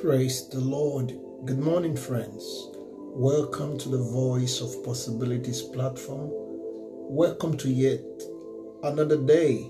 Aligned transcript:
Praise 0.00 0.48
the 0.48 0.60
Lord. 0.60 1.12
Good 1.44 1.58
morning, 1.58 1.96
friends. 1.96 2.68
Welcome 3.16 3.76
to 3.78 3.88
the 3.88 3.98
Voice 3.98 4.60
of 4.60 4.84
Possibilities 4.84 5.60
platform. 5.60 6.28
Welcome 6.30 7.56
to 7.56 7.68
yet 7.68 8.04
another 8.84 9.16
day. 9.16 9.68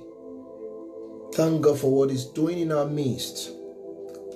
Thank 1.33 1.62
God 1.62 1.79
for 1.79 1.91
what 1.91 2.11
He's 2.11 2.27
doing 2.27 2.59
in 2.59 2.72
our 2.72 2.85
midst. 2.85 3.53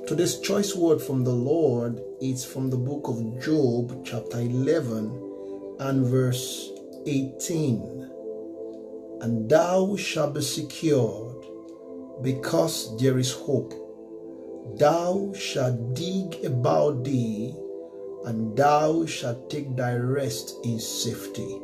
Today's 0.07 0.41
choice 0.41 0.75
word 0.75 1.03
from 1.03 1.25
the 1.25 1.35
Lord 1.35 2.01
is 2.23 2.43
from 2.43 2.71
the 2.71 2.79
book 2.79 3.09
of 3.09 3.45
Job, 3.45 4.03
chapter 4.03 4.41
11, 4.41 5.77
and 5.81 6.07
verse 6.07 6.71
18. 7.05 8.11
And 9.21 9.47
thou 9.47 9.97
shalt 9.97 10.33
be 10.33 10.41
secured 10.41 11.45
because 12.23 12.99
there 12.99 13.19
is 13.19 13.31
hope 13.31 13.75
Thou 14.79 15.33
shalt 15.35 15.95
dig 15.95 16.45
about 16.45 17.05
thee, 17.05 17.55
and 18.25 18.57
thou 18.57 19.05
shalt 19.07 19.51
take 19.51 19.77
thy 19.77 19.95
rest 19.95 20.57
in 20.65 20.79
safety. 20.79 21.61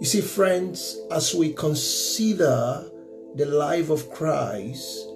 You 0.00 0.06
see, 0.06 0.20
friends, 0.20 1.00
as 1.10 1.34
we 1.34 1.52
consider 1.52 2.84
the 3.34 3.46
life 3.46 3.88
of 3.88 4.10
Christ, 4.10 5.08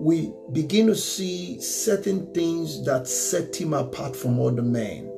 we 0.00 0.32
begin 0.52 0.86
to 0.86 0.96
see 0.96 1.60
certain 1.60 2.32
things 2.32 2.84
that 2.84 3.06
set 3.06 3.54
him 3.54 3.74
apart 3.74 4.16
from 4.16 4.40
other 4.40 4.62
men. 4.62 5.12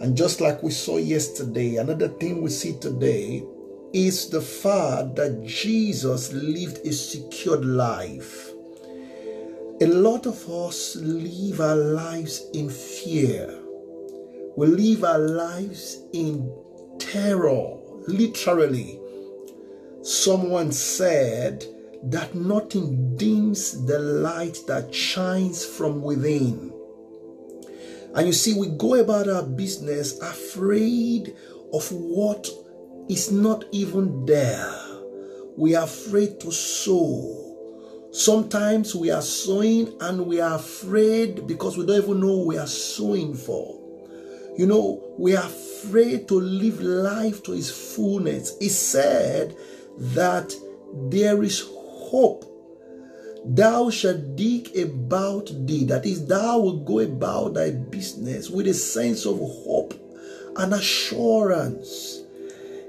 And 0.00 0.16
just 0.16 0.40
like 0.40 0.62
we 0.62 0.70
saw 0.70 0.96
yesterday, 0.96 1.76
another 1.76 2.08
thing 2.08 2.42
we 2.42 2.50
see 2.50 2.78
today 2.78 3.44
is 3.92 4.30
the 4.30 4.40
fact 4.40 5.16
that 5.16 5.44
Jesus 5.44 6.32
lived 6.32 6.78
a 6.86 6.92
secured 6.92 7.64
life. 7.64 8.51
A 9.82 9.86
lot 9.86 10.26
of 10.26 10.48
us 10.48 10.94
live 10.94 11.60
our 11.60 11.74
lives 11.74 12.46
in 12.54 12.70
fear. 12.70 13.52
We 14.56 14.68
live 14.68 15.02
our 15.02 15.18
lives 15.18 16.00
in 16.12 16.48
terror, 17.00 17.78
literally. 18.06 19.00
Someone 20.02 20.70
said 20.70 21.64
that 22.04 22.32
nothing 22.32 23.16
dims 23.16 23.84
the 23.86 23.98
light 23.98 24.56
that 24.68 24.94
shines 24.94 25.64
from 25.64 26.00
within. 26.00 26.72
And 28.14 28.28
you 28.28 28.32
see, 28.32 28.54
we 28.54 28.68
go 28.68 28.94
about 28.94 29.28
our 29.28 29.42
business 29.42 30.16
afraid 30.20 31.34
of 31.72 31.90
what 31.90 32.48
is 33.08 33.32
not 33.32 33.64
even 33.72 34.26
there. 34.26 34.72
We 35.56 35.74
are 35.74 35.86
afraid 35.86 36.38
to 36.38 36.52
sow 36.52 37.51
Sometimes 38.12 38.94
we 38.94 39.10
are 39.10 39.22
sowing 39.22 39.96
and 40.02 40.26
we 40.26 40.38
are 40.38 40.56
afraid 40.56 41.46
because 41.46 41.78
we 41.78 41.86
don't 41.86 42.02
even 42.02 42.20
know 42.20 42.36
we 42.36 42.58
are 42.58 42.66
sowing 42.66 43.34
for. 43.34 43.80
You 44.58 44.66
know, 44.66 45.02
we 45.18 45.34
are 45.34 45.46
afraid 45.46 46.28
to 46.28 46.38
live 46.38 46.82
life 46.82 47.42
to 47.44 47.54
its 47.54 47.70
fullness. 47.70 48.58
He 48.58 48.68
said 48.68 49.56
that 49.96 50.54
there 51.10 51.42
is 51.42 51.66
hope. 51.74 52.44
Thou 53.46 53.88
shalt 53.88 54.36
dig 54.36 54.76
about 54.76 55.50
thee, 55.66 55.86
that 55.86 56.04
is, 56.04 56.26
thou 56.26 56.58
will 56.58 56.80
go 56.84 56.98
about 56.98 57.54
thy 57.54 57.70
business 57.70 58.50
with 58.50 58.68
a 58.68 58.74
sense 58.74 59.24
of 59.24 59.38
hope 59.38 59.94
and 60.56 60.74
assurance. 60.74 62.20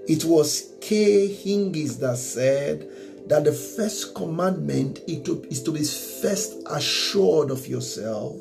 It 0.05 0.25
was 0.25 0.73
K. 0.81 1.29
Hingis 1.29 1.97
that 2.01 2.17
said, 2.17 2.89
that 3.27 3.43
the 3.45 3.51
first 3.51 4.15
commandment 4.15 4.99
is 5.07 5.63
to 5.63 5.71
be 5.71 5.83
first 5.83 6.61
assured 6.69 7.51
of 7.51 7.67
yourself, 7.67 8.35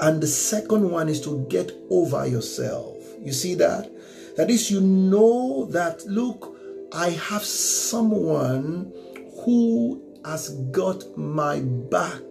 and 0.00 0.20
the 0.20 0.26
second 0.26 0.90
one 0.90 1.08
is 1.08 1.20
to 1.22 1.46
get 1.48 1.72
over 1.90 2.26
yourself. 2.26 2.96
You 3.20 3.32
see 3.32 3.54
that? 3.56 3.90
That 4.36 4.50
is, 4.50 4.70
you 4.70 4.80
know 4.80 5.66
that, 5.66 6.04
look, 6.06 6.56
I 6.92 7.10
have 7.10 7.42
someone 7.42 8.92
who 9.44 10.00
has 10.24 10.50
got 10.70 11.02
my 11.16 11.60
back. 11.60 12.22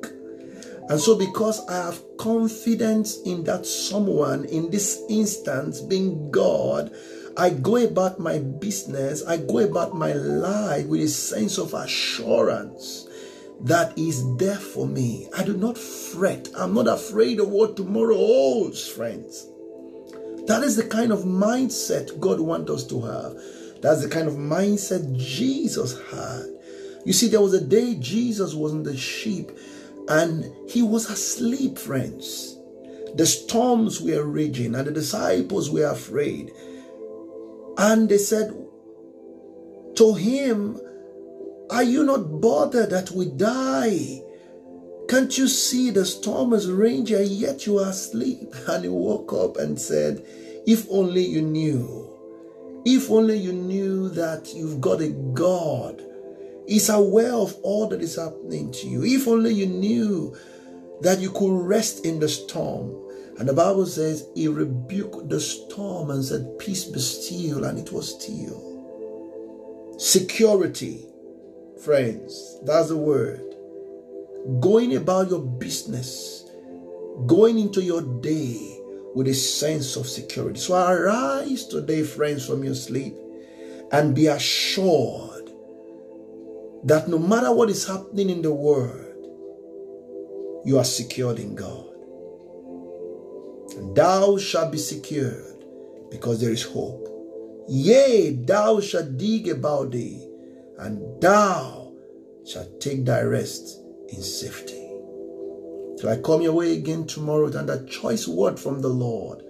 And 0.90 1.02
so, 1.02 1.18
because 1.18 1.68
I 1.68 1.76
have 1.86 2.02
confidence 2.18 3.20
in 3.26 3.44
that 3.44 3.66
someone, 3.66 4.46
in 4.46 4.70
this 4.72 5.02
instance 5.10 5.82
being 5.82 6.32
God, 6.32 6.96
I 7.38 7.52
go 7.52 7.76
about 7.78 8.20
my 8.20 8.40
business, 8.40 9.24
I 9.24 9.38
go 9.38 9.60
about 9.60 9.96
my 9.96 10.14
life 10.14 10.88
with 10.88 11.02
a 11.02 11.08
sense 11.08 11.60
of 11.60 11.76
assurance 11.76 13.08
that 13.62 13.98
is 13.98 14.38
there 14.38 14.56
for 14.56 14.88
me. 14.88 15.28
I 15.38 15.44
do 15.44 15.56
not 15.56 15.78
fret. 15.78 16.50
I'm 16.56 16.74
not 16.74 16.88
afraid 16.88 17.40
of 17.40 17.50
what 17.50 17.76
tomorrow 17.76 18.16
holds, 18.16 18.88
friends. 18.88 19.48
That 20.48 20.64
is 20.64 20.76
the 20.76 20.88
kind 20.88 21.12
of 21.12 21.20
mindset 21.26 22.20
God 22.20 22.40
wants 22.40 22.72
us 22.72 22.88
to 22.88 23.02
have. 23.02 23.34
That's 23.82 24.02
the 24.02 24.10
kind 24.10 24.28
of 24.28 24.34
mindset 24.34 25.16
Jesus 25.18 26.00
had. 26.10 26.46
You 27.06 27.14
see, 27.14 27.28
there 27.28 27.42
was 27.42 27.54
a 27.54 27.64
day 27.64 27.96
Jesus 28.00 28.54
was 28.54 28.74
in 28.74 28.84
the 28.84 28.98
sheep 28.98 29.52
and 30.08 30.52
he 30.70 30.82
was 30.82 31.10
asleep, 31.10 31.78
friends. 31.78 32.56
The 33.16 33.26
storms 33.26 34.02
were 34.02 34.24
raging 34.24 34.76
and 34.76 34.88
the 34.88 34.92
disciples 34.92 35.70
were 35.70 35.90
afraid. 35.90 36.52
And 37.78 38.10
they 38.10 38.18
said 38.18 38.56
to 39.96 40.14
him, 40.14 40.80
Are 41.70 41.84
you 41.84 42.04
not 42.04 42.42
bothered 42.42 42.90
that 42.90 43.12
we 43.12 43.26
die? 43.26 44.24
Can't 45.08 45.38
you 45.38 45.48
see 45.48 45.92
the 45.92 46.06
storm 46.06 46.54
is 46.54 46.70
raging 46.70 47.28
yet 47.32 47.66
you 47.66 47.80
are 47.80 47.90
asleep? 47.90 48.54
And 48.68 48.84
he 48.84 48.90
woke 48.90 49.32
up 49.32 49.58
and 49.58 49.80
said, 49.80 50.26
If 50.66 50.88
only 50.90 51.26
you 51.26 51.42
knew. 51.42 52.04
If 52.86 53.12
only 53.12 53.38
you 53.38 53.54
knew 53.54 54.10
that 54.10 54.54
you've 54.54 54.82
got 54.82 55.02
a 55.02 55.10
God. 55.10 56.04
He's 56.68 56.90
aware 56.90 57.34
of 57.34 57.56
all 57.64 57.88
that 57.88 58.02
is 58.02 58.16
happening 58.16 58.72
to 58.72 58.88
you. 58.88 59.04
If 59.06 59.28
only 59.28 59.54
you 59.54 59.68
knew 59.68 60.36
that 61.02 61.20
you 61.20 61.32
could 61.32 61.52
rest 61.52 62.06
in 62.06 62.20
the 62.20 62.28
storm. 62.28 63.07
And 63.38 63.48
the 63.48 63.54
Bible 63.54 63.86
says 63.86 64.28
he 64.36 64.48
rebuked 64.48 65.30
the 65.30 65.40
storm 65.40 66.10
and 66.10 66.26
said, 66.26 66.58
Peace 66.58 66.86
be 66.86 67.00
still, 67.00 67.66
and 67.66 67.78
it 67.78 67.92
was 67.92 68.20
still. 68.20 69.96
Security, 70.00 71.06
friends, 71.84 72.60
that's 72.66 72.90
the 72.90 72.98
word. 72.98 73.44
Going 74.60 74.96
about 74.96 75.30
your 75.30 75.42
business, 75.42 76.50
going 77.28 77.60
into 77.60 77.84
your 77.84 78.02
day 78.22 78.80
with 79.14 79.28
a 79.28 79.34
sense 79.34 79.96
of 79.96 80.08
security. 80.08 80.60
So 80.60 80.76
arise 80.76 81.66
today, 81.68 82.04
friends, 82.04 82.48
from 82.48 82.64
your 82.64 82.76
sleep 82.76 83.16
and 83.92 84.16
be 84.16 84.28
assured 84.28 85.52
that 86.84 87.08
no 87.08 87.20
matter 87.20 87.54
what 87.54 87.70
is 87.70 87.88
happening 87.88 88.30
in 88.32 88.42
the 88.42 88.54
world, 88.54 89.04
you 90.66 90.78
are 90.80 90.84
secured 90.84 91.40
in 91.40 91.54
God 91.56 91.97
thou 93.96 94.38
shalt 94.38 94.72
be 94.72 94.78
secured, 94.78 95.66
because 96.10 96.40
there 96.42 96.52
is 96.52 96.64
hope. 96.64 97.08
Yea, 97.68 98.32
thou 98.32 98.80
shalt 98.80 99.18
dig 99.18 99.50
about 99.50 99.92
thee, 99.92 100.26
and 100.80 101.22
thou 101.22 101.92
shalt 102.46 102.80
take 102.80 103.04
thy 103.06 103.22
rest 103.22 103.82
in 104.10 104.22
safety. 104.22 104.84
Till 105.98 106.10
I 106.10 106.18
come 106.24 106.42
your 106.42 106.54
way 106.54 106.74
again 106.74 107.06
tomorrow 107.08 107.46
with 107.46 107.56
another 107.56 107.86
choice 107.88 108.28
word 108.28 108.60
from 108.60 108.82
the 108.82 108.88
Lord. 108.88 109.44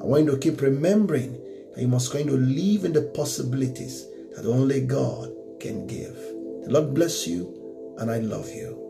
I 0.00 0.04
want 0.04 0.24
you 0.24 0.32
to 0.32 0.38
keep 0.38 0.62
remembering 0.62 1.34
that 1.74 1.80
you 1.80 1.88
must 1.88 2.12
going 2.12 2.26
to 2.26 2.36
live 2.36 2.84
in 2.84 2.92
the 2.92 3.02
possibilities 3.14 4.06
that 4.34 4.46
only 4.46 4.80
God 4.80 5.30
can 5.60 5.86
give. 5.86 6.16
The 6.64 6.68
Lord 6.70 6.94
bless 6.94 7.26
you, 7.26 7.94
and 7.98 8.10
I 8.10 8.18
love 8.18 8.48
you. 8.48 8.89